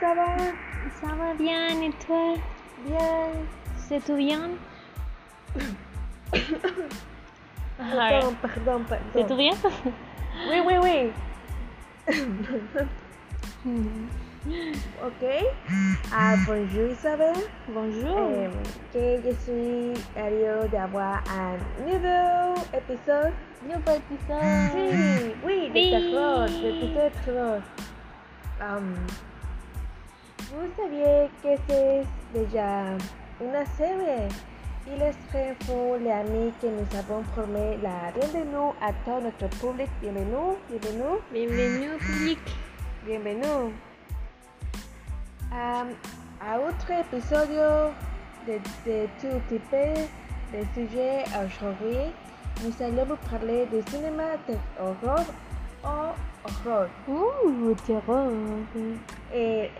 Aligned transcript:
ça 0.00 0.14
va? 0.14 0.36
Ça 1.00 1.14
va 1.14 1.34
bien 1.34 1.82
et 1.82 1.90
toi? 2.06 2.34
Bien. 2.86 3.28
C'est 3.76 4.02
tout 4.04 4.16
bien? 4.16 4.50
Pardon, 7.78 8.34
pardon, 8.40 8.84
pardon. 8.88 9.04
C'est 9.14 9.26
tout 9.26 9.36
bien? 9.36 9.54
Oui, 10.48 10.60
oui, 10.66 10.74
oui. 10.82 11.12
ok. 15.02 15.22
Ah, 16.12 16.34
bonjour 16.46 16.90
Isabelle. 16.90 17.44
Bonjour. 17.68 18.18
Euh, 18.18 18.48
que 18.92 19.22
je 19.24 19.32
suis 19.42 19.94
heureux 20.16 20.68
d'avoir 20.68 21.22
un 21.30 21.56
nouveau 21.84 22.54
épisode. 22.74 23.32
Nouveau 23.64 23.94
épisode. 23.96 24.72
Sí, 24.72 25.34
oui, 25.44 25.68
de 25.68 25.74
Oui. 25.74 25.90
terror, 25.90 26.46
de 26.46 27.10
terror. 27.24 27.60
Um, 28.60 28.94
vous 30.52 30.68
saviez 30.76 31.28
que 31.42 31.62
c'est 31.68 32.02
déjà 32.34 32.96
une 33.40 33.66
série 33.76 34.28
Il 34.86 35.00
est 35.02 35.14
très 35.28 35.54
fort 35.64 35.96
les 35.98 36.10
amis 36.10 36.52
que 36.60 36.66
nous 36.66 36.98
avons 36.98 37.22
formé 37.34 37.78
la 37.82 38.10
bienvenue 38.12 38.72
à 38.80 38.92
tout 39.04 39.20
notre 39.22 39.48
public. 39.58 39.88
Bienvenue, 40.00 40.56
bienvenue, 40.68 41.18
Bienvenue 41.32 41.94
au 41.94 41.98
public. 41.98 42.38
bienvenue. 43.06 43.72
Um, 45.52 45.88
à 46.40 46.58
autre 46.58 46.90
épisode 46.90 47.48
de, 48.46 48.54
de 48.86 49.06
tout 49.20 49.40
type 49.48 49.76
de 50.52 50.64
sujets 50.74 51.24
aujourd'hui. 51.28 52.12
Nous 52.64 52.84
allons 52.84 53.04
vous 53.04 53.16
parler 53.30 53.66
du 53.66 53.88
cinéma 53.90 54.36
d'horreur 54.48 55.24
ou 55.84 55.86
horreur. 56.44 56.88
Ouh, 57.08 57.74
terror. 57.86 58.30
Eh, 59.32 59.70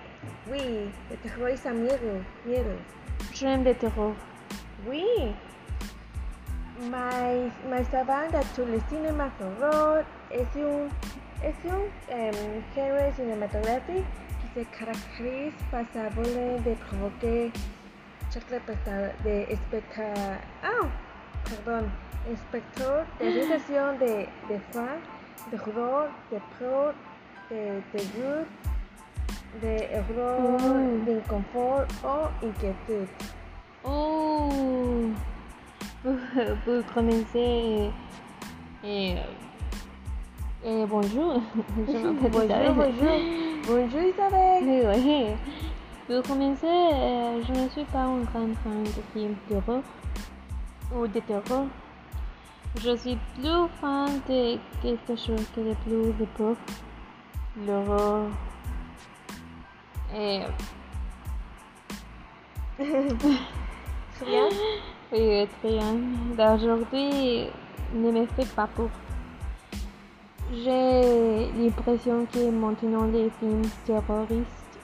oui, 0.51 0.91
le 1.11 1.17
terror 1.17 1.49
es 1.49 1.65
miedo, 1.65 2.25
miedo. 2.45 2.77
J'aime 3.33 3.65
le 3.65 3.75
terror. 3.75 4.15
Oui, 4.87 5.35
mais, 6.89 7.51
mais 7.69 7.95
avant 7.95 8.27
de 8.29 8.43
tout 8.55 8.65
le 8.65 8.81
cinéma 8.89 9.31
horror 9.41 10.03
es 10.31 10.47
un, 10.57 10.89
es 11.43 11.55
un 11.65 11.83
em, 12.09 12.63
género 12.75 13.13
cinematográfico 13.15 14.05
que 14.55 14.61
se 14.61 14.71
caracteriza 14.71 16.11
por 16.15 16.27
de 16.27 16.77
provoquer 16.89 17.53
chaque 18.33 18.57
espectador, 18.57 19.13
de 19.25 19.43
especta, 19.53 20.41
ah, 20.63 20.87
perdón, 21.45 21.91
espectador 22.33 23.07
de 23.19 23.33
sensación 23.33 23.99
de, 23.99 24.29
de 24.49 24.61
fan, 24.73 25.01
de 25.51 25.57
horror, 25.59 26.09
de 26.31 26.41
pro, 26.59 26.95
de, 27.51 27.83
de 27.93 28.05
good, 28.15 28.47
de 29.63 29.73
horror, 29.97 30.59
Mm. 30.61 31.05
de 31.07 31.13
inconfort 31.19 31.87
o 32.05 32.47
inquietud. 32.47 33.09
Oh. 33.85 34.49
Et, 38.85 39.15
et 40.65 40.87
bonjour. 40.87 41.43
Je 41.87 41.93
Bonjour, 41.93 42.45
Isabelle. 42.45 42.73
bonjour. 42.75 43.19
Bonjour 43.67 44.01
Isabelle. 44.01 44.65
Oui, 46.09 46.23
connaissez, 46.27 46.67
euh, 46.67 47.43
je 47.47 47.53
ne 47.53 47.69
suis 47.69 47.85
pas 47.85 48.01
un 48.01 48.21
grand 48.21 48.49
fan 48.65 48.83
de 48.83 49.03
films 49.13 49.37
d'horreur 49.49 49.83
ou 50.97 51.07
de 51.07 51.21
terror. 51.21 51.67
Je 52.83 52.97
suis 52.97 53.19
plus 53.35 53.69
fan 53.81 54.21
de 54.29 54.59
quelque 54.83 55.15
chose 55.17 55.45
que 55.55 55.61
de 55.61 55.75
plus 55.85 56.13
de 56.19 56.25
peur, 56.37 56.57
l'horreur. 57.67 58.27
Et 60.15 60.41
Très 62.77 64.27
bien. 64.27 64.49
oui, 65.13 65.49
très 65.61 65.71
bien. 65.71 65.95
D'aujourd'hui 66.37 67.49
ne 67.95 68.11
me 68.11 68.27
fait 68.27 68.49
pas 68.55 68.67
peur. 68.67 68.89
J'ai 70.53 71.51
l'impression 71.57 72.27
que 72.27 72.51
maintenant 72.51 73.05
les 73.05 73.31
films 73.39 73.63
terroristes 73.87 74.79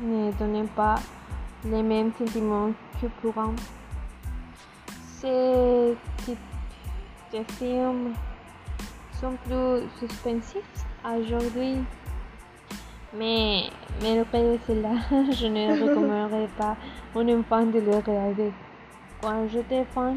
ne 0.00 0.32
donnent 0.32 0.68
pas 0.68 0.96
les 1.64 1.82
mêmes 1.82 2.12
sentiments 2.18 2.72
que 3.00 3.06
pour 3.20 3.38
un. 3.38 3.54
Ces 5.20 5.96
types 6.24 6.38
de 7.32 7.44
films 7.54 8.14
sont 9.20 9.36
plus 9.44 9.88
suspensifs 10.00 10.86
aujourd'hui. 11.04 11.76
Mais 13.14 13.64
malgré 14.00 14.58
cela, 14.66 14.94
je 15.32 15.46
ne 15.46 15.82
recommanderais 15.82 16.48
pas 16.56 16.76
un 17.14 17.28
enfant 17.38 17.66
de 17.66 17.78
le 17.78 17.96
regarder. 17.96 18.52
Quand 19.20 19.46
j'étais 19.48 19.80
enfant, 19.80 20.16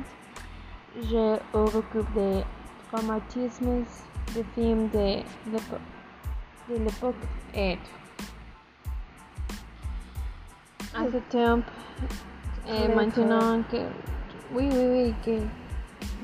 je 1.01 1.37
recoupe 1.53 2.13
des 2.13 2.41
traumatismes 2.91 3.83
de 4.35 4.43
films 4.53 4.89
de 4.93 5.21
l'époque. 5.51 5.79
De 6.69 6.75
l'époque 6.75 7.15
et 7.53 7.77
à 10.95 11.03
ce 11.11 11.17
temps, 11.29 11.61
et 12.67 12.87
maintenant 12.87 13.61
que 13.69 13.77
oui, 14.53 14.69
oui, 14.71 14.85
oui, 14.91 15.13
que 15.25 15.37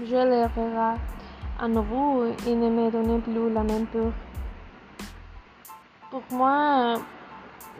je 0.05 0.15
le 0.15 0.43
regarde 0.43 0.99
à 1.59 1.67
nouveau, 1.67 2.25
il 2.47 2.59
ne 2.59 2.69
me 2.69 2.89
donne 2.89 3.21
plus 3.21 3.53
la 3.53 3.63
même 3.63 3.85
peur. 3.87 4.11
Pour 6.11 6.23
moi, 6.29 6.95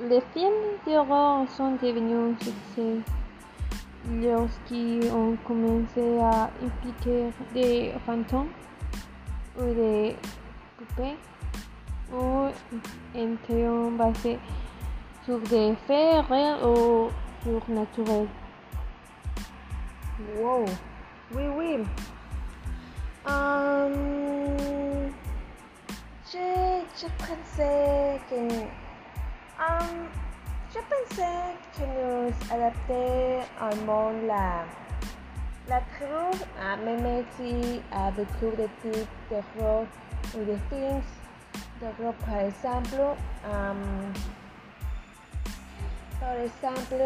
les 0.07 0.21
films 0.33 0.79
d'horreur 0.85 1.49
sont 1.49 1.71
devenus 1.71 2.15
un 2.15 2.45
succès 2.45 3.01
lorsqu'ils 4.09 5.11
ont 5.11 5.35
commencé 5.45 6.17
à 6.17 6.49
impliquer 6.63 7.25
des 7.53 7.93
fantômes 8.05 8.47
ou 9.59 9.65
des 9.73 10.15
poupées 10.77 11.17
ou 12.13 12.47
un 13.19 13.35
théorie 13.45 13.97
basé 13.97 14.39
sur 15.25 15.39
des 15.39 15.75
faits 15.85 16.25
réels 16.29 16.63
ou 16.65 17.09
surnaturels. 17.43 18.29
Wow. 20.39 20.63
Oui, 21.35 21.43
oui. 21.57 21.77
Um, 23.27 24.70
je, 26.31 26.83
je 27.01 27.07
pensais 27.17 28.19
que. 28.29 28.35
Um, 29.59 30.07
je 30.73 30.79
pensais 30.79 31.55
que 31.73 31.83
nous 31.85 32.33
adapter 32.53 33.39
un 33.59 33.75
monde 33.85 34.25
la. 34.27 34.65
La 35.67 35.79
trouve 35.95 36.43
à 36.59 36.75
même 36.77 37.23
si 37.37 37.81
à 37.91 38.11
beaucoup 38.11 38.55
de 38.57 38.67
types 38.81 39.07
d'horreur 39.29 39.85
ou 40.35 40.39
de 40.39 40.57
films 40.69 41.01
d'horreur, 41.79 42.13
par 42.25 42.39
exemple. 42.39 42.99
Um, 43.45 44.13
Par 46.19 46.33
exemple, 46.33 47.01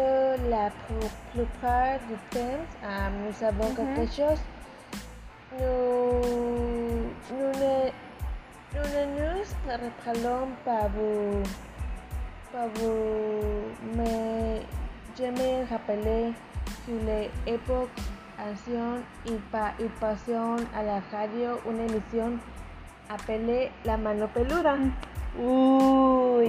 la 0.50 0.68
plu- 0.68 1.14
plupart 1.32 1.98
du 2.08 2.16
temps, 2.30 2.64
euh, 2.84 3.08
nous 3.22 3.46
avons 3.46 3.70
Mhm. 3.70 3.76
quelque 3.76 4.12
chose. 4.14 4.40
Nous, 5.58 7.08
nous 7.32 7.52
ne 7.60 7.90
nous, 8.76 8.88
ne 8.94 9.04
nous 9.16 9.44
préparons 9.66 10.48
pas 10.64 10.88
vous, 10.94 11.42
pas 12.52 12.66
vous, 12.74 13.96
mais 13.96 14.62
je 15.18 15.24
me 15.24 15.68
rappelais 15.70 16.32
sur 16.84 16.94
les 17.06 17.30
époques 17.52 17.88
anciennes, 18.38 19.02
il, 19.26 19.38
pa, 19.50 19.72
il 19.80 19.88
passait 20.00 20.34
à 20.36 20.82
la 20.82 21.00
radio 21.10 21.58
une 21.68 21.80
émission 21.88 22.38
appelée 23.08 23.70
La 23.84 23.96
Mano 23.96 24.26
Peluda. 24.34 24.76
Uy, 25.38 26.48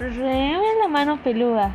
j'aime 0.00 0.60
la 0.82 0.88
mano 0.88 1.16
peluda. 1.18 1.70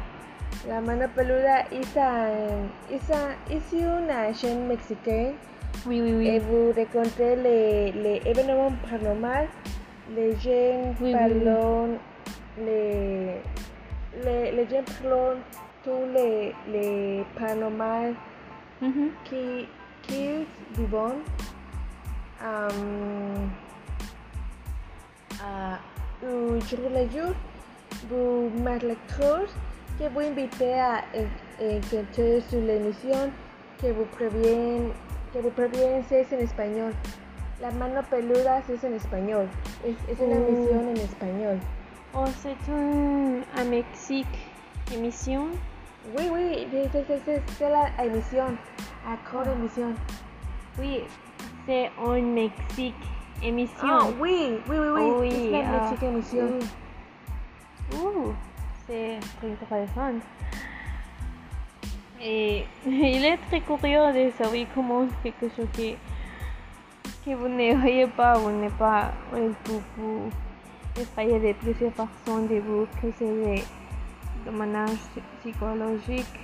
La 0.67 0.81
mano 0.81 1.05
peluda 1.15 1.61
es, 1.71 1.95
un- 1.95 2.69
es, 2.89 3.11
un- 3.11 3.35
es 3.51 3.71
una 3.73 4.33
chaîne 4.33 4.65
mexicaine 4.67 5.35
Oui, 5.87 6.01
oui, 6.01 6.27
et 6.27 6.39
oui. 6.39 6.39
vous 6.39 6.71
rencontrez 6.73 7.35
les, 7.37 7.91
les 7.93 8.21
événements 8.25 8.71
paranormaux, 8.89 9.47
les 10.15 10.31
gens 10.35 10.95
Oui, 11.01 11.13
oui, 11.13 11.13
oui. 11.13 11.13
parlent, 11.13 11.97
les, 12.59 13.41
les, 14.25 14.51
les 14.51 14.67
gens 14.69 14.83
parlent 15.01 15.37
tous 15.83 16.05
les, 16.13 16.53
les 16.71 17.23
paranormaux 17.39 18.13
Mhm. 18.79 19.09
qui, 19.23 19.67
qui 20.03 20.45
vivent 20.77 20.95
um, 22.43 23.49
un 25.43 26.59
jour 26.59 26.79
le 26.93 27.09
jour. 27.09 27.33
Vous 28.09 28.51
m'électrons 28.63 29.45
que 29.97 30.07
vous 30.13 30.19
invitez 30.19 30.73
à 30.79 31.01
encontrer 31.59 32.41
sur 32.49 32.59
l'émission 32.61 33.31
que 33.81 33.87
vous 33.87 34.05
prévient 34.05 34.91
que 35.33 35.39
vous 35.39 35.51
prévient 35.51 36.03
c'est 36.09 36.25
en 36.33 36.39
espagnol. 36.39 36.93
La 37.61 37.71
mano 37.71 38.01
peluda 38.09 38.59
es 38.69 38.83
en 38.83 38.93
español. 38.93 39.47
Es, 39.83 39.95
es 40.11 40.19
una 40.19 40.35
Oh. 40.35 40.47
emisión 40.47 40.89
en 40.89 40.97
español. 40.97 41.59
Oh, 42.13 42.25
c'est 42.41 42.71
un, 42.71 43.41
un 43.59 43.65
Mexique 43.69 44.27
émission. 44.93 45.47
Oui, 46.17 46.29
oui, 46.31 46.67
c'est- 46.71 47.69
la 47.69 48.05
émission. 48.05 48.45
Accord 49.07 49.47
émission. 49.47 49.93
Oui, 50.79 51.03
c'est 51.65 51.89
un 51.99 52.21
Mexique 52.21 52.95
émission. 53.41 53.87
Ah, 53.89 54.07
oui, 54.19 54.59
oui, 54.69 54.77
oui, 54.77 54.89
oui. 54.95 55.11
Oui, 55.19 55.49
c'est 55.51 55.61
la 55.63 55.67
ah, 55.67 55.81
Mexique 55.81 56.03
émission. 56.03 56.49
oui. 56.59 57.99
Ouh, 57.99 58.33
c'est 58.87 59.19
très 59.39 59.51
intéressant. 59.51 60.19
Et 62.21 62.65
il 62.85 63.23
est 63.25 63.37
très 63.47 63.61
curieux 63.61 64.11
de 64.13 64.31
savoir 64.31 64.65
comment 64.73 65.05
quelque 65.23 65.49
chose 65.55 65.67
que, 65.75 65.93
que 67.23 67.35
vous 67.35 67.47
ne 67.47 67.75
voyez 67.75 68.07
pas, 68.07 68.33
vous 68.39 68.49
n'êtes 68.51 68.73
pas, 68.73 69.11
vous, 69.31 69.81
vous 69.97 70.29
essayez 70.99 71.39
de 71.39 71.53
plusieurs 71.59 71.93
façons 71.93 72.39
de 72.49 72.55
vous 72.59 72.87
créer 72.97 73.13
des 73.19 73.63
dommages 74.45 74.97
psychologiques. 75.39 76.39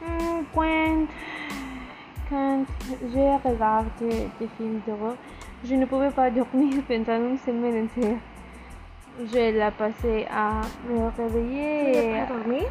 Hmm, 0.00 0.44
Quand, 0.54 1.06
quand 2.30 2.64
je 3.02 3.48
regarde 3.48 3.86
des 4.00 4.48
films 4.56 4.80
d'horreur, 4.86 5.16
je 5.64 5.74
ne 5.74 5.84
pouvais 5.86 6.10
pas 6.10 6.30
dormir 6.30 6.80
pendant 6.88 7.16
une 7.30 7.38
semaine 7.38 7.84
entière. 7.86 8.18
Je 9.20 9.34
l'ai 9.34 9.70
passé 9.76 10.26
à 10.30 10.60
me 10.88 11.10
Tu 11.10 11.20
réveiller. 11.20 12.12
n'es 12.12 12.20
pas 12.26 12.32
dormi? 12.32 12.62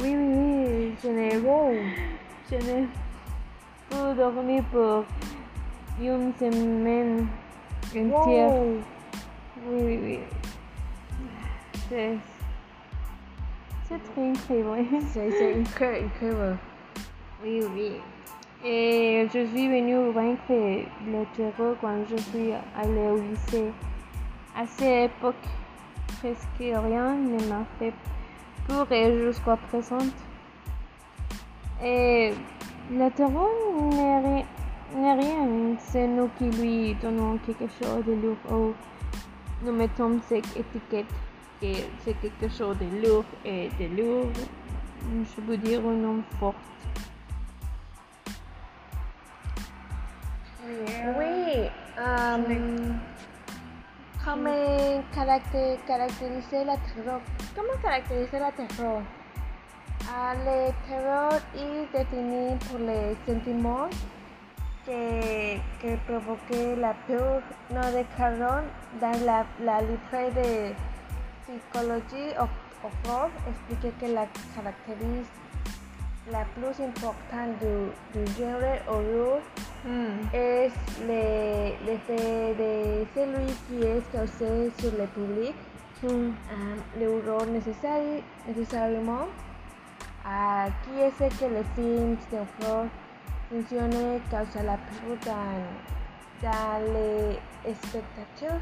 Oui, 0.00 0.16
oui, 0.16 0.66
oui, 0.66 0.94
je 1.02 1.08
n'ai 1.08 1.30
je 1.30 2.56
n'ai 2.56 2.88
pas 3.88 4.12
dormi 4.14 4.60
pour 4.72 5.04
une 6.00 6.32
semaine 6.34 7.28
entière. 7.90 8.50
Wow. 8.50 8.80
Oui, 9.66 9.82
oui, 9.82 9.98
oui. 10.02 10.18
C'est 11.88 12.18
c'est 13.88 14.02
très 14.12 14.30
incroyable. 14.30 14.88
C'est 15.12 15.30
c'est 15.30 15.54
incroyable. 15.60 16.10
incroyable. 16.22 16.58
Oui, 17.44 17.62
oui. 17.74 17.92
Et 18.64 19.28
je 19.32 19.46
suis 19.46 19.68
venue 19.68 20.10
vaincre 20.12 20.40
le 20.48 21.24
terror 21.36 21.76
quand 21.80 22.04
je 22.10 22.16
suis 22.16 22.52
allée 22.76 23.10
au 23.10 23.16
lycée. 23.18 23.70
À 24.56 24.66
cette 24.66 25.10
époque, 25.10 25.46
presque 26.18 26.58
rien 26.58 27.14
ne 27.14 27.48
m'a 27.48 27.64
fait 27.78 27.90
peur 27.90 28.13
et 28.90 29.18
jusqu'à 29.18 29.56
présent. 29.56 29.98
Et 31.82 32.32
le 32.90 33.10
terror 33.10 33.50
n'est 33.90 34.18
ri- 34.20 34.46
n'est 34.96 35.14
rien, 35.14 35.76
c'est 35.78 36.06
nous 36.06 36.28
qui 36.38 36.50
lui 36.50 36.94
donnons 36.94 37.38
quelque 37.38 37.66
chose 37.82 38.04
de 38.06 38.12
lourd 38.12 38.36
ou 38.50 38.74
nous 39.64 39.72
mettons 39.72 40.20
cette 40.28 40.56
étiquette 40.56 41.06
que 41.60 41.72
c'est 42.04 42.14
quelque 42.20 42.48
chose 42.48 42.76
de 42.78 43.06
lourd 43.06 43.24
et 43.44 43.68
de 43.78 43.96
lourd. 43.96 44.30
Je 45.36 45.40
veux 45.42 45.56
dire 45.56 45.80
un 45.86 45.92
nom 45.92 46.22
fort. 46.38 46.54
Oui. 51.18 51.68
um, 51.98 52.98
¿Cómo 54.24 54.50
caracter- 55.14 55.78
caracteriser 55.86 56.66
la 56.66 56.76
terror? 56.78 57.20
¿Cómo 57.54 57.72
caracteriser 57.82 58.40
la 58.40 58.52
terror? 58.52 59.02
Ah, 60.08 60.34
le 60.44 60.72
terror 60.88 61.40
est 61.54 61.92
défini 61.92 62.56
pour 62.66 62.78
les 62.78 63.14
sentiments 63.26 63.90
que, 64.86 65.58
que 65.80 65.96
provoque 66.06 66.78
la 66.78 66.94
peur. 67.06 67.42
Nos 67.70 67.90
déclarons 67.92 68.64
dans 69.00 69.24
la, 69.26 69.44
la 69.60 69.82
livre 69.82 70.32
de 70.34 70.72
psychologie 71.42 72.34
of 72.38 72.48
horror 72.82 73.30
explique 73.46 73.98
que 73.98 74.06
la 74.06 74.26
caractérise 74.54 75.28
la 76.30 76.44
plus 76.54 76.80
importante 76.82 77.58
du, 77.60 77.92
du 78.14 78.26
genre 78.32 78.78
horror 78.88 79.40
Hmm. 79.84 80.16
es 80.32 80.70
le- 81.06 81.74
l'effet 81.86 82.54
de 82.58 83.04
celui 83.14 83.52
qui 83.68 83.84
est 83.84 84.02
causé 84.12 84.70
sur 84.78 84.92
le 84.98 85.06
public, 85.08 85.54
Hmm. 86.02 86.32
um, 86.52 86.78
l'horreur 86.98 87.46
nécessaire, 87.46 88.22
nécessairement, 88.48 89.26
ah, 90.24 90.66
qui 90.82 91.00
est 91.00 91.10
ce 91.18 91.28
que 91.38 91.44
les 91.52 91.64
films 91.74 92.16
d'horreur 92.30 92.86
fonctionnent 93.50 94.20
cause 94.30 94.54
la 94.64 94.78
peur 94.86 95.16
dans, 95.26 96.48
dans 96.48 96.80
les 96.94 97.74
spectateurs. 97.74 98.60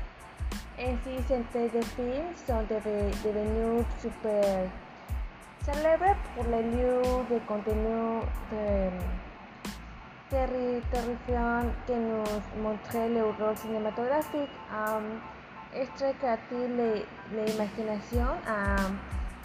Ainsi, 0.79 1.23
certains 1.29 1.69
des 1.73 1.87
films 1.97 2.35
sont 2.47 2.63
deve- 2.69 3.15
devenus 3.25 3.85
super 4.01 4.67
célèbres 5.65 6.17
pour 6.35 6.45
les 6.51 6.63
lieux 6.63 7.03
de 7.31 7.39
contenu 7.47 8.21
de 8.51 8.57
terri- 8.57 9.32
terrifiant 10.33 11.63
que 11.87 11.93
nous 11.93 12.63
montrait 12.63 13.09
l'horreur 13.11 13.57
cinématographique. 13.57 14.51
Um, 14.73 15.21
es 15.75 15.87
très 15.97 16.13
créatif 16.15 16.69
le- 16.79 17.05
l'imagination 17.35 18.27
um, 18.47 18.99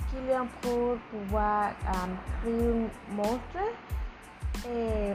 qui 0.10 0.18
ont 0.34 0.48
pour 0.62 0.98
pouvoir 1.12 1.72
um, 1.94 2.18
créer 2.42 2.70
un 2.70 3.16
monstre. 3.16 3.64
Et, 4.66 5.14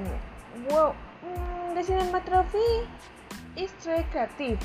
wow, 0.71 0.93
mm, 1.23 1.75
la 1.75 1.83
cinématographie 1.83 2.87
est 3.57 3.79
très 3.81 4.05
créative. 4.05 4.59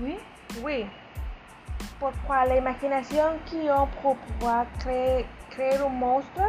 Oui. 0.00 0.16
Oui. 0.64 0.86
Pourquoi 1.98 2.46
l'imagination 2.46 3.38
qui 3.46 3.68
ont 3.70 3.88
pour 4.02 4.16
pouvoir 4.16 4.64
créer, 4.78 5.26
créer 5.50 5.76
un 5.76 5.88
monstre 5.88 6.42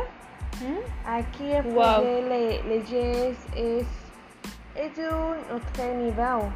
Hmm? 0.60 0.82
Aquí 1.06 1.54
Wow. 1.54 1.56
enfrente 1.56 2.22
le, 2.30 2.62
le 2.70 2.84
jazz 2.86 3.38
es, 3.56 3.86
es 4.76 4.90
de 4.96 5.08
un 5.08 5.38
autre 5.56 5.84
niveau. 5.96 6.52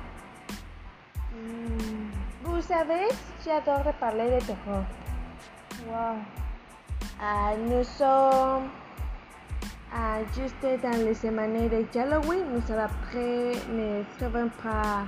Hmm. 1.31 2.11
Vous 2.43 2.61
savez, 2.61 3.07
j'adore 3.43 3.93
parler 3.99 4.29
de 4.29 4.39
terror. 4.45 4.83
Wow. 5.87 6.17
Ah, 7.19 7.53
nous 7.57 7.83
sommes 7.83 8.69
ah, 9.93 10.19
juste 10.35 10.81
dans 10.83 11.05
les 11.05 11.13
semaines 11.13 11.69
de 11.69 11.99
Halloween. 11.99 12.43
Nous 12.53 12.61
sommes 12.61 12.79
après, 12.79 13.53
ne 13.71 14.03
savons 14.19 14.49
pas, 14.61 15.05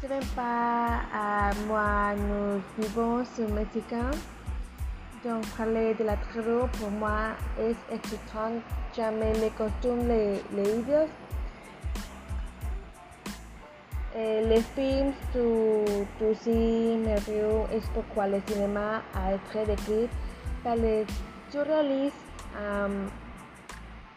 savons 0.00 0.26
pas 0.34 1.00
à 1.14 1.50
moi, 1.66 2.14
nous 2.16 2.60
vivons 2.78 3.24
sur 3.24 3.48
Mexicain. 3.50 4.10
Donc, 5.24 5.46
parler 5.56 5.94
de 5.94 6.04
la 6.04 6.16
terror 6.16 6.68
pour 6.70 6.90
moi 6.90 7.36
est 7.60 7.94
excitant. 7.94 8.60
Jamais 8.96 9.32
les 9.34 9.50
costumes, 9.50 10.08
les, 10.08 10.42
les 10.52 10.78
idées. 10.80 11.06
Eh, 14.14 14.44
les 14.46 14.60
films 14.60 15.12
du, 15.32 16.04
du 16.20 16.34
cine 16.34 17.06
review 17.14 17.66
es 17.72 17.80
pourquoi 17.94 18.26
le 18.26 18.42
cinéma 18.46 19.00
a 19.14 19.34
été 19.34 19.64
décrit 19.64 20.08
par 20.62 20.76
les 20.76 21.06
surrealistes 21.50 22.14
um, 22.54 23.08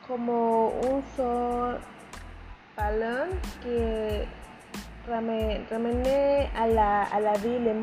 como 0.05 0.73
un 0.83 1.01
sol 1.15 1.79
ballon 2.75 3.29
que 3.63 4.25
ramène 5.09 5.63
à 6.57 6.67
la, 6.67 7.03
à 7.03 7.19
la 7.21 7.33
vie 7.33 7.59
les 7.59 7.73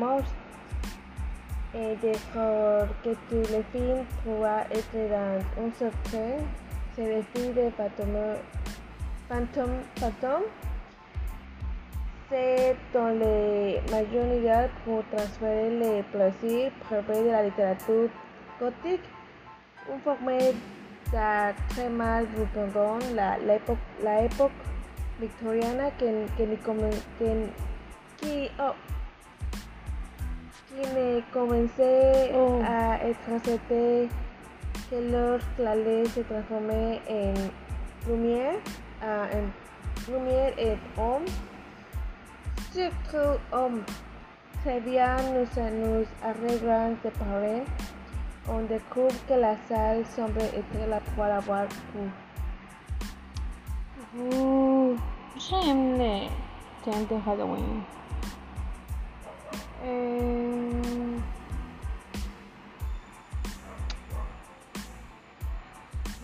et 1.75 1.95
décor 1.95 2.87
que 3.03 3.09
tous 3.29 3.51
les 3.51 3.63
films 3.71 4.05
pourraient 4.23 4.67
être 4.71 4.93
dans 4.93 5.63
un 5.63 5.71
certain 5.77 6.43
c'est 6.95 7.15
le 7.15 7.23
film 7.33 7.53
de 7.53 7.69
fantôme, 7.71 8.37
fantôme, 9.27 9.79
fantôme 9.95 10.43
c'est 12.29 12.75
dans 12.93 13.09
les 13.09 13.81
majorité 13.91 14.69
pour 14.85 15.03
transférer 15.11 15.69
les 15.69 16.03
plaisirs 16.03 16.71
privés 16.81 17.23
de 17.23 17.29
la 17.29 17.43
littérature 17.43 18.09
gothique, 18.59 19.01
un 19.91 19.99
format 19.99 20.37
de 20.39 21.69
très 21.69 21.89
mal 21.89 22.25
représente 22.37 23.03
la, 23.13 23.37
l'époque, 23.37 23.77
la 24.03 24.23
époque 24.23 24.51
victoriana 25.19 25.91
que, 25.99 26.05
que, 26.37 26.43
ni 26.43 26.55
comen- 26.57 27.03
que, 27.19 27.47
qui, 28.17 28.49
oh, 28.59 28.73
qui 30.73 30.87
ne 30.95 31.21
commençait 31.31 32.31
Oh. 32.33 32.61
à 32.65 32.97
être 33.05 33.33
accepté 33.35 34.09
que 34.89 34.95
lorsque 35.11 35.59
la 35.59 35.75
ley 35.75 36.05
se 36.05 36.21
transformait 36.21 37.01
en 37.09 37.33
lumière, 38.09 38.55
ah, 39.01 39.27
en 39.33 40.11
lumière 40.11 40.53
et 40.57 40.77
homme, 40.97 41.25
surtout 42.71 43.39
homme, 43.51 43.83
très 44.63 44.79
bien 44.81 45.15
nous, 45.33 45.45
nous 45.79 46.05
arreglons 46.23 46.97
de 47.03 47.09
parler, 47.09 47.63
on 48.49 48.61
découvre 48.63 49.15
que 49.27 49.33
la 49.33 49.55
salle 49.69 50.05
semble 50.05 50.41
être 50.41 50.89
la 50.89 50.99
pour 50.99 51.23
avoir 51.23 51.65
pour. 51.91 52.09
Ouh, 54.15 54.95
j'aime 55.37 55.97
les 55.97 56.29
thèmes 56.83 57.05
de 57.09 57.15
Halloween. 57.29 57.81
Euh, 59.85 60.71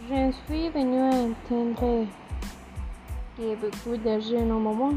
Je 0.10 0.32
suis 0.46 0.70
venue 0.70 1.00
à 1.00 1.14
entendre 1.14 2.08
que 3.38 3.56
beaucoup 3.56 3.98
jeunes 4.22 4.52
au 4.52 4.60
moment 4.60 4.94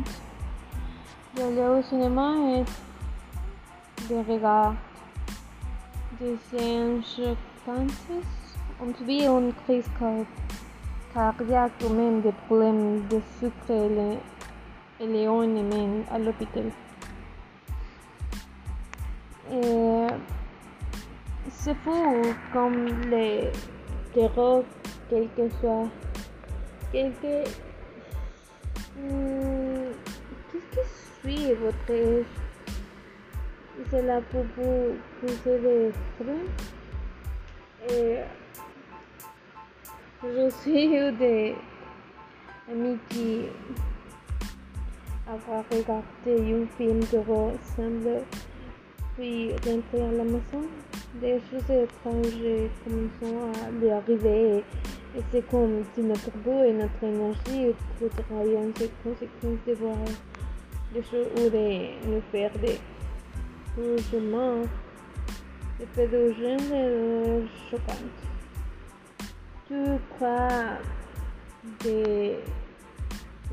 d'aller 1.35 1.63
au 1.63 1.83
cinéma 1.83 2.35
et 2.57 2.65
de 4.09 4.33
regarder 4.33 4.77
des 6.21 6.37
scènes 6.51 7.03
choquantes. 7.05 7.91
On 8.81 8.95
subit 8.95 9.27
une 9.27 9.53
crise 9.65 9.91
car- 9.99 10.25
cardiaque 11.13 11.73
ou 11.85 11.93
même 11.93 12.21
des 12.21 12.33
problèmes 12.47 13.07
de 13.09 13.21
sucre 13.39 13.71
et 13.71 13.89
les, 13.89 14.19
et 15.01 15.07
les 15.07 15.29
à 16.11 16.19
l'hôpital. 16.19 16.71
Et 19.53 20.07
c'est 21.51 21.75
fou 21.85 22.23
comme 22.53 22.87
les 23.11 23.51
terreaux, 24.15 24.65
quel 25.11 25.29
que 25.37 25.49
soit, 25.61 25.89
quelque... 26.91 27.45
Hmm, 28.97 29.93
Qu'est-ce 30.51 30.71
qui 30.71 31.37
suit 31.37 31.55
votre 31.55 31.91
âge? 31.91 32.25
C'est 33.91 34.03
là 34.03 34.21
pour 34.31 34.45
vous 34.57 34.97
pousser 35.21 35.59
des 35.59 35.93
freins 36.17 36.49
Et 37.91 38.19
je 40.23 40.51
suis 40.51 41.13
des 41.19 41.55
amis 42.71 42.99
qui 43.11 43.49
avoir 45.27 45.65
regardé 45.71 46.55
un 46.55 46.67
film 46.77 47.01
d'horreur 47.11 47.53
semble 47.77 48.23
puis 49.17 49.53
rentrer 49.53 50.03
à 50.09 50.13
la 50.13 50.25
maison. 50.25 50.63
Des 51.21 51.39
choses 51.51 51.71
étranges 51.71 52.71
commençant 52.85 53.53
à 53.67 53.71
lui 53.71 53.91
arriver 53.91 54.57
et, 54.57 55.19
et 55.19 55.23
c'est 55.31 55.47
comme 55.51 55.83
si 55.95 56.01
notre 56.03 56.31
goût 56.43 56.65
et 56.65 56.73
notre 56.73 57.05
énergie 57.05 57.75
travaillent 58.27 58.57
en 58.57 58.73
conséquence 59.05 59.59
de 59.67 59.75
voir 59.75 59.97
des 60.95 61.03
choses 61.03 61.27
ou 61.37 61.51
de 61.51 62.09
nous 62.09 62.23
faire 62.33 62.51
des 62.59 62.79
changements 63.77 64.63
de 65.81 65.87
fait 65.95 66.07
de 66.09 66.33
genre 66.33 67.49
choquantes. 67.71 68.23
Tu 69.69 69.75
crois 70.15 70.79
de 71.85 72.35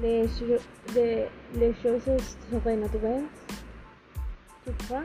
les, 0.02 0.28
cho- 0.28 0.94
de, 0.96 1.60
les 1.60 1.74
choses 1.82 2.02
surnaturelles 2.50 3.24
Tu 4.66 4.72
crois 4.86 5.04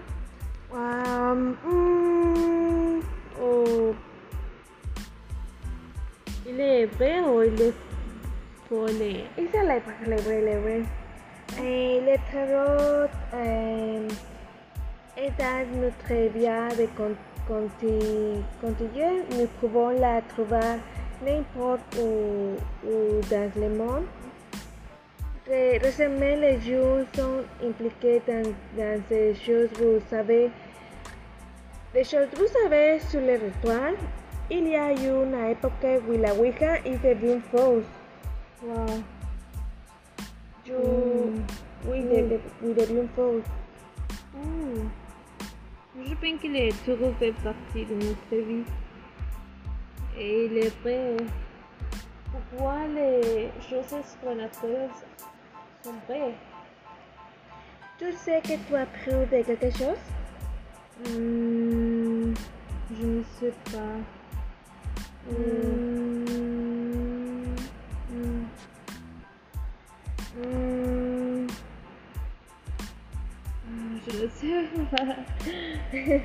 Um, 0.75 1.55
mm, 1.65 3.01
Ou 3.41 3.95
il 6.49 6.61
est 6.61 6.87
vrai 6.87 7.21
ou 7.21 7.43
il 7.43 7.63
est 7.63 7.75
faux 8.69 8.87
les- 8.87 9.25
Esa 9.39 9.63
es 9.63 9.67
la 9.67 9.77
libre, 9.77 10.33
libre. 10.49 10.87
Eh, 11.63 12.01
le 12.01 12.17
tarot 12.33 13.09
eh, 13.35 14.09
est 15.17 15.67
notre 15.77 16.15
via 16.37 16.69
de 16.71 16.87
con- 16.97 17.17
conti- 17.47 18.43
continuer. 18.61 19.23
Nous 19.31 19.47
pouvons 19.61 19.91
la 19.91 20.23
trouver 20.23 20.81
n'importe 21.25 21.97
où, 22.01 22.57
dans 23.31 23.51
le 23.61 23.69
monde. 23.69 24.07
Ré- 25.47 25.79
Récemment, 25.79 26.37
les 26.41 26.59
gens 26.61 27.05
sont 27.15 27.45
impliqués 27.63 28.21
dans, 28.27 28.43
dans 28.77 29.01
ces 29.09 29.35
choses, 29.35 29.69
vous 29.79 30.01
savez. 30.11 30.51
Choses, 32.03 32.27
vous 32.37 32.47
savez, 32.49 32.99
sur 33.09 33.21
le 33.21 33.35
rituel, 33.35 33.95
il 34.51 34.69
y 34.69 34.77
a 34.77 34.93
eu 34.93 35.25
une 35.25 35.49
époque 35.51 35.73
où 36.09 36.13
la 36.13 36.35
Ouija 36.35 36.79
était 36.85 37.15
bien 37.15 37.41
fausse. 37.51 37.85
Wow. 38.63 39.03
Yo, 40.67 40.75
Mm. 40.79 41.45
oui, 41.87 42.03
de, 42.03 42.29
de, 42.29 42.41
oui, 42.63 42.75
de 42.75 43.09
fausse. 43.15 43.45
Je 45.97 46.15
pense 46.15 46.41
que 46.43 46.47
les 46.49 46.73
taureaux 46.85 47.15
fait 47.19 47.33
partie 47.43 47.85
de 47.87 47.95
notre 47.95 48.37
vie. 48.49 48.65
Et 50.19 50.47
il 50.47 50.59
est 50.59 50.77
vrai. 50.83 51.17
Pourquoi 52.33 52.87
les 52.89 53.49
choses 53.69 53.95
surnaturelles 54.21 54.91
sont 55.83 55.93
vraies 56.09 56.35
Tu 57.99 58.13
sais 58.13 58.41
que 58.43 58.57
tu 58.67 58.75
as 58.75 58.81
appris 58.83 59.13
de 59.13 59.43
quelque 59.45 59.71
chose? 59.79 60.03
Hmm, 61.03 62.33
Je 62.91 63.07
ne 63.07 63.23
sais 63.41 63.53
pas. 63.73 63.97
Mm. 65.31 65.35
Hmm. 68.11 68.45
Mm, 70.37 71.47
Hmm, 73.67 73.99
Je 74.07 74.23
ne 74.23 74.29
sais 74.29 74.69
pas. 74.91 75.17
les, 75.93 76.23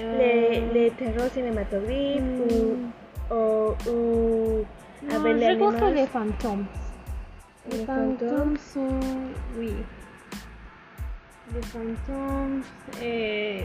Euh, 0.00 0.72
les 0.74 0.90
terrors 0.92 1.30
cinématographiques 1.32 2.20
hmm. 2.20 2.90
ou, 3.30 3.34
ou, 3.90 4.64
Non, 5.02 5.16
avec 5.16 5.36
les 5.36 5.50
je 5.52 5.56
crois 5.56 5.72
que 5.72 5.94
les 5.94 6.06
fantômes. 6.06 6.66
Les, 7.70 7.78
Les 7.78 7.86
fantômes 7.86 8.16
fantômes. 8.18 8.56
sont. 8.58 9.00
Oui. 9.58 9.72
Les 11.54 11.62
fantômes 11.62 12.62
et. 13.02 13.64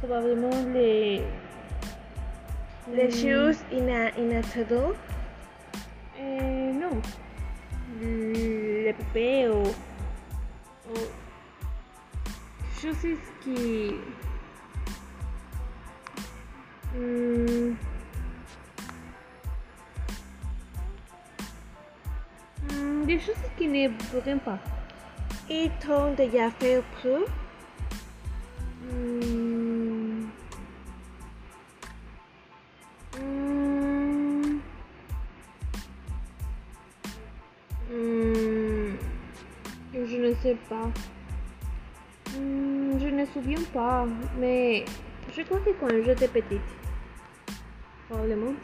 Probablement 0.00 0.64
les. 0.72 1.22
Les 2.92 3.06
Hmm, 3.06 3.10
choses 3.10 3.58
ina- 3.70 4.10
inattendues. 4.18 4.96
euh, 6.20 6.72
non. 6.72 7.00
Les 8.00 8.92
poupées 8.98 9.48
ou. 9.48 9.62
ou 10.90 10.98
choses 12.80 13.18
qui. 13.42 13.94
Hmm, 16.96 17.74
hmm, 22.68 23.04
des 23.06 23.20
choses 23.20 23.34
qui 23.56 23.68
ne 23.68 23.88
pourraient 23.88 24.36
pas. 24.44 24.58
Ils 25.48 25.70
t'ont 25.80 26.12
déjà 26.14 26.50
fait 26.58 26.82
peur. 27.02 27.20
Hmm. 28.82 29.39
Hmm, 40.70 40.92
Je 42.98 43.06
ne 43.06 43.20
me 43.20 43.26
souviens 43.26 43.60
pas, 43.74 44.06
mais 44.38 44.84
je 45.36 45.42
crois 45.42 45.58
que 45.58 45.70
quand 45.80 45.88
j'étais 46.04 46.28
petite, 46.28 46.60
probablement. 48.08 48.54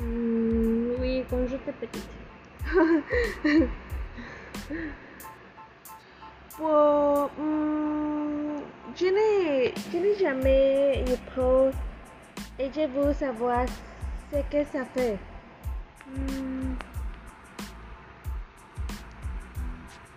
Hmm, 0.00 0.90
oui, 1.00 1.24
quand 1.30 1.46
j'étais 1.48 1.72
petite. 1.72 2.08
Pour, 6.56 7.30
mm, 7.38 8.56
n'ai 9.00 9.74
je 9.92 9.98
n'ai 9.98 10.14
jamais 10.18 11.04
eu 11.06 11.16
peur 11.34 11.72
et 12.58 12.70
je 12.72 12.86
veux 12.88 13.12
savoir 13.12 13.66
ce 14.32 14.38
que 14.50 14.64
ça 14.72 14.84
fait. 14.94 15.18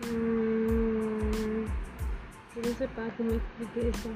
Hmm. 0.09 1.65
Je 2.55 2.69
ne 2.69 2.73
sais 2.75 2.87
pas 2.87 3.01
comment 3.17 3.35
expliquer 3.35 3.91
ça. 3.97 4.09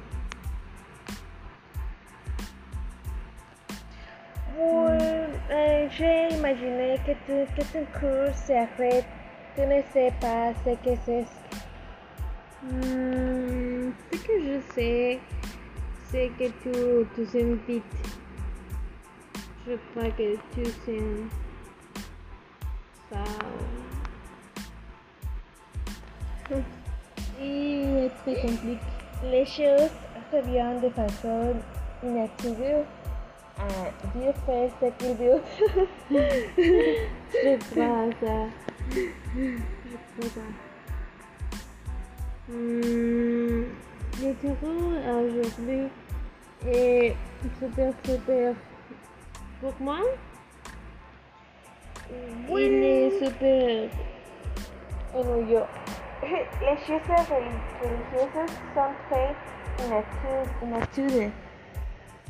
Euh, 5.52 5.88
j'ai 5.90 6.30
imaginé 6.36 6.98
que, 7.06 7.12
tu, 7.26 7.54
que 7.56 7.64
ton 7.74 7.86
cœur 8.00 8.34
s'arrête. 8.34 9.06
Tu 9.56 9.62
ne 9.62 9.82
sais 9.92 10.14
pas 10.22 10.54
ce 10.64 10.70
que 10.76 10.96
c'est. 11.06 11.26
Hmm, 12.64 13.92
ce 14.12 14.18
que 14.20 14.34
je 14.46 14.74
sais, 14.74 15.20
c'est 16.10 16.32
que 16.40 16.46
tu, 16.62 17.06
tu 17.16 17.26
sens 17.26 17.58
vite. 17.68 17.84
Je 19.68 19.74
crois 19.92 20.10
que 20.12 20.36
tu 20.54 20.66
sens 20.66 21.30
ça. 23.12 23.24
Et 27.42 28.06
est 28.06 28.12
très 28.24 28.36
compliqué. 28.42 28.80
Les 29.24 29.46
choses 29.46 29.90
reviennent 30.32 30.82
de 30.82 30.90
façon 30.90 31.56
inattendue. 32.04 32.86
Dieu 34.16 34.32
fait 34.46 34.70
ce 34.80 34.86
qu'il 34.98 35.16
veut. 35.18 35.42
Je 36.10 37.58
crois 37.72 38.10
ça. 38.20 38.36
Je 38.92 39.98
crois 40.18 40.30
ça. 40.34 40.48
Hum, 42.50 43.66
le 44.22 44.34
terreau 44.42 44.80
aujourd'hui 45.26 45.84
est 46.68 47.16
super 47.60 47.94
super 48.04 48.54
pour 49.62 49.74
moi. 49.80 50.00
Oui. 52.50 52.64
Il 52.66 52.84
est 52.84 53.26
super 53.26 53.90
ennuyeux. 55.14 55.68
Les 56.22 56.78
choses 56.86 57.02
reli- 57.08 57.62
religieuses 57.82 58.54
sont 58.76 58.94
très 59.10 59.34
inactu- 59.84 60.50
inactuelles. 60.64 61.32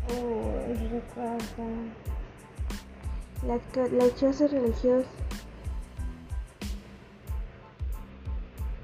Oh, 0.10 0.42
je 0.70 1.00
crois 1.12 1.38
pas. 1.58 1.76
Las, 3.46 4.20
choses 4.20 4.42
religieuses. 4.44 5.06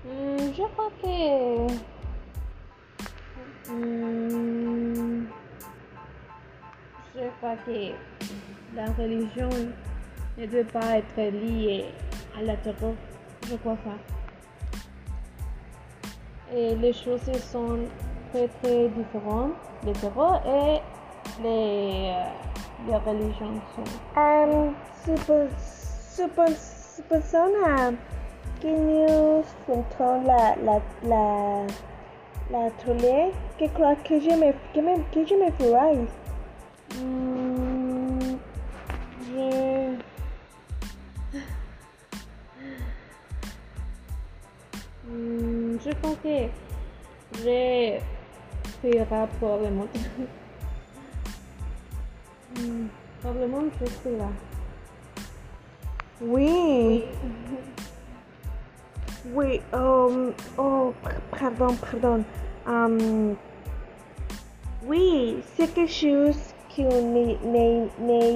Hum, 0.05 0.53
je 0.53 0.63
crois 0.73 0.91
que. 1.01 1.73
Je 7.15 7.27
crois 7.37 7.55
que 7.65 7.93
la 8.75 8.85
religion 8.93 9.49
ne 10.37 10.45
doit 10.45 10.63
pas 10.65 10.97
être 10.97 11.31
liée 11.31 11.85
à 12.37 12.41
la 12.43 12.57
terreur. 12.57 12.93
Je 13.49 13.55
crois 13.55 13.77
ça. 13.85 14.16
Et 16.55 16.75
les 16.75 16.93
choses 16.93 17.29
sont 17.51 17.79
très 18.31 18.47
très 18.47 18.87
différentes. 18.89 19.53
Le 19.85 19.91
terreur 19.93 20.41
et 20.45 20.81
les, 21.43 22.13
euh, 22.13 22.87
les 22.87 22.95
religions 22.95 23.61
sont. 23.75 24.19
Um, 24.19 24.73
suppos, 25.03 25.49
suppos, 26.15 26.55
supposons 26.95 27.53
uh, 27.65 27.93
que 28.61 28.67
nous 28.67 29.43
frontons 29.65 30.23
la, 30.25 30.55
la, 30.63 30.81
la, 31.03 31.65
la 32.49 32.71
tournée, 32.83 33.31
que 33.59 33.67
crois 33.73 33.95
que 33.97 34.19
je 34.19 34.31
me, 34.31 34.53
que 34.73 34.79
me, 34.79 34.97
que 35.11 35.25
je 35.25 35.35
me 35.35 35.51
ferai. 35.51 36.07
Hum, 36.95 37.36
je 45.83 45.91
crois 45.91 46.15
que 46.23 46.47
je 47.33 47.99
ferai 48.81 49.05
probablement. 49.39 49.87
Probablement 53.21 53.63
je 53.79 53.85
serai 53.85 54.17
là. 54.17 54.29
Oui. 56.21 57.03
Oui, 59.33 59.61
um, 59.73 60.33
oh, 60.57 60.93
pardon, 61.31 61.75
pardon. 61.75 62.23
Um, 62.65 63.35
oui, 64.85 65.43
c'est 65.55 65.73
quelque 65.73 65.91
chose 65.91 66.37
qu'on 66.73 67.15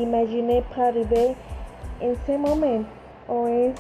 imaginé 0.03 0.63
pas 0.75 0.87
arriver 0.87 1.35
en 2.01 2.13
ce 2.27 2.31
moment, 2.33 2.83
ou 3.29 3.47
en, 3.47 3.73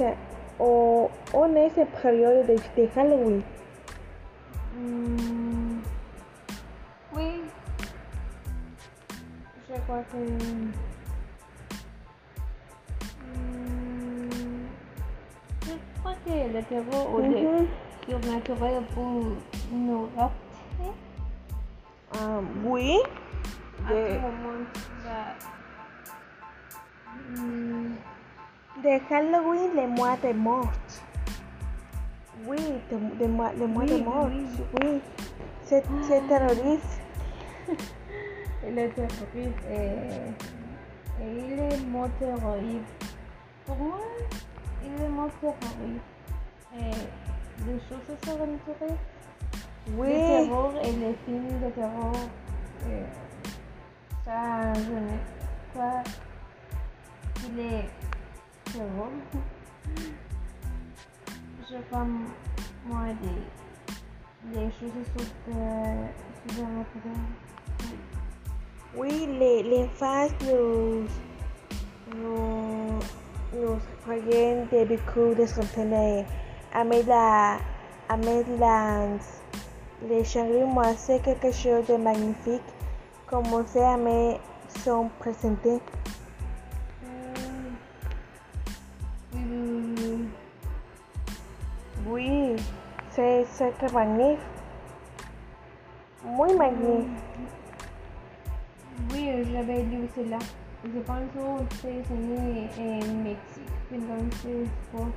ce- 0.61 1.09
ou 1.33 1.43
en 1.43 1.69
cette 1.75 1.91
période 2.01 2.45
de, 2.47 2.55
de 2.55 2.87
Halloween? 2.99 3.41
Hum, 4.77 5.81
oui. 7.15 7.41
Je 9.69 9.79
crois 9.81 10.03
que. 10.11 10.17
Hum, 13.23 14.29
je 15.65 15.99
crois 15.99 16.13
que 16.25 16.53
le 16.53 16.63
terreau 16.63 17.15
ou 17.15 17.21
le 17.21 17.27
Mhm. 17.29 17.67
surnaturel 18.07 18.83
pour 18.93 19.23
nous 19.71 20.09
rappeler 20.17 20.37
Um, 22.13 22.45
oui, 22.65 22.97
à 23.87 23.93
de, 23.93 23.95
ce 23.95 24.19
moment 24.19 24.65
de 28.83 29.13
Halloween, 29.13 29.71
le 29.75 29.87
mois 29.87 30.17
de 30.23 30.33
mort. 30.33 30.71
Oui, 32.47 32.57
de, 32.89 32.97
de, 33.23 33.27
mois- 33.27 33.53
le 33.53 33.67
mois 33.67 33.85
de 33.85 33.93
Oui, 33.93 34.01
mort. 34.03 34.27
oui. 34.31 34.45
Oui, 34.81 35.01
c'est 35.63 35.83
c'est 36.07 36.27
terroriste. 36.27 36.99
il 38.67 38.77
est 38.77 38.89
terroriste 38.89 39.63
et, 39.69 41.23
et 41.23 41.53
il 41.53 41.59
est 41.59 41.85
mot 41.87 42.07
terroriste. 42.19 43.05
Pour 43.65 43.75
moi, 43.77 43.99
il 44.83 45.03
est 45.03 45.09
mot 45.09 45.29
terroriste. 45.39 46.05
Les 47.67 47.79
choses 47.87 48.17
le 48.47 48.57
Oui. 49.97 50.07
terror? 50.27 50.73
Et 50.83 50.91
les 50.93 51.15
films 51.25 51.59
de 51.63 51.69
terror, 51.69 52.13
ça, 54.25 54.73
je 54.73 54.91
ne 54.91 55.17
crois 55.73 56.03
qu'il 57.35 57.59
est 57.59 57.85
terror. 58.71 59.11
Je 61.69 61.77
crois, 61.89 62.05
moi, 62.85 63.05
des, 63.21 64.59
des 64.59 64.71
choses. 64.71 64.91
Oui, 68.95 69.27
les, 69.39 69.63
les 69.63 69.87
nous, 70.45 71.05
nous, 72.17 72.99
nous 73.53 73.79
des 74.71 74.85
beaucoup 74.85 75.33
de 75.35 75.45
la, 77.07 77.57
les 80.07 80.23
moi, 80.65 80.93
c'est 80.97 81.21
quelque 81.21 81.51
chose 81.51 81.85
de 81.87 81.95
magnifique. 81.95 82.61
Commencer 83.27 83.81
à 83.81 83.95
me 83.95 84.35
sont. 84.83 85.81
Oui, 92.07 92.55
c'est 93.09 93.45
très 93.77 93.91
magnifique. 93.93 94.39
Muy 96.23 96.53
magnifique. 96.55 97.07
Oui, 99.11 99.29
euh, 99.29 99.43
j'avais 99.51 99.83
lu 99.83 100.07
cela. 100.15 100.39
Je 100.83 100.99
pense 100.99 101.19
que 101.33 101.75
c'est 101.81 102.09
né 102.09 102.69
en 102.77 103.13
Mexique. 103.23 103.71
Entonces, 103.93 104.69
pues, 104.91 105.11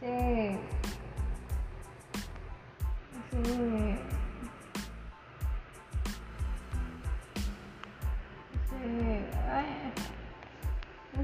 c'est. 0.00 0.58
C'est. 3.30 3.42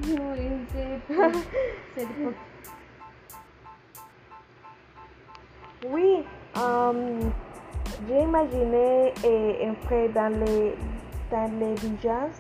C'est. 0.02 1.00
c'est. 1.08 1.28
C'est 1.96 2.47
Oui, 5.86 6.24
um, 6.56 7.30
j'ai 8.08 8.22
imaginé 8.22 9.12
et 9.24 9.68
entrer 9.70 10.08
dans 10.08 10.28
les, 10.44 10.74
dans 11.30 11.50
les 11.60 11.74
villages. 11.74 12.32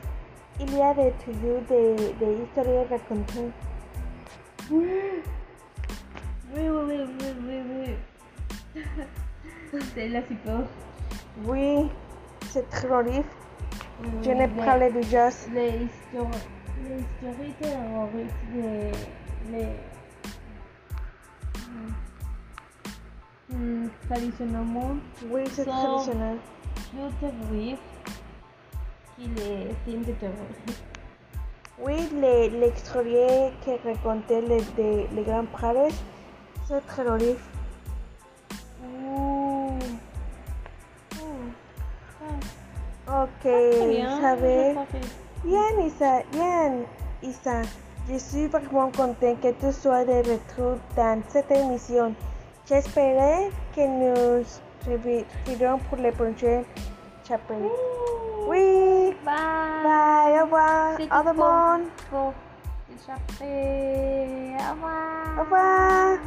Il 0.60 0.76
y 0.76 0.82
a 0.82 0.92
des, 0.94 1.12
des, 1.68 1.94
des 2.18 2.42
histoires 2.42 2.88
racontées. 2.90 3.50
Oui, 4.70 4.86
oui, 6.54 6.68
oui, 6.68 7.00
oui, 7.20 7.26
oui, 7.46 7.94
oui. 8.74 8.82
C'est 9.94 10.08
la 10.08 10.20
super. 10.26 10.60
Oui, 11.44 11.88
c'est 12.50 12.68
terroriste. 12.70 13.24
Je 14.22 14.30
Oui, 14.30 14.34
n'ai 14.34 14.46
les- 14.46 14.64
pas 14.64 14.78
les 14.78 14.88
villages. 14.90 15.34
les 15.52 15.84
histoires, 15.84 16.30
les 16.82 17.00
histoires 17.00 17.56
terroristes, 17.60 18.34
les, 18.54 18.90
les 19.52 19.68
hum, 23.52 23.88
traditionnellement, 24.08 24.96
Oui, 25.30 25.42
c'est 25.52 25.64
So- 25.64 25.70
traditionnel. 25.70 26.38
plus 26.90 27.10
terroristes 27.20 27.82
que 29.16 29.22
les 29.40 29.74
films 29.84 30.04
de 30.04 30.12
terror. 30.12 30.34
Oui, 31.80 32.08
les, 32.20 32.50
les 32.50 32.68
histoires 32.68 33.04
que 33.04 33.88
racontaient 33.88 34.40
les, 34.42 34.60
les, 34.76 35.06
les 35.14 35.22
grands-parents, 35.22 35.88
c'est 36.66 36.84
terroriste. 36.94 37.40
Ouh. 38.84 39.78
Ok, 43.10 43.40
Très 43.40 43.88
bien, 43.88 44.20
savez. 44.20 44.64
je 44.68 44.70
crois 44.72 44.86
que- 44.86 45.48
Bien, 45.48 45.86
Isa, 45.86 46.22
bien, 46.32 46.72
Isa. 47.22 47.62
Je 48.10 48.18
suis 48.18 48.46
vraiment 48.48 48.90
content 48.90 49.36
que 49.42 49.52
tu 49.52 49.72
sois 49.72 50.04
de 50.04 50.18
retour 50.30 50.78
dans 50.96 51.22
cette 51.28 51.50
émission. 51.50 52.14
J'espère 52.68 53.50
que 53.74 53.80
nous 53.80 54.44
reverrons 54.86 55.78
pour 55.88 55.96
le 55.96 56.12
prochain 56.12 56.64
chapitre. 57.26 57.64
Oui, 58.46 59.16
Bye. 59.24 59.34
bye, 59.82 60.40
au 60.40 60.44
revoir, 60.44 61.00
au 61.00 61.28
revoir, 61.30 61.80
pour 62.10 62.34
échapper. 62.94 64.54
Au 64.58 64.72
revoir. 64.74 65.38
au 65.38 65.40
revoir. 65.40 66.18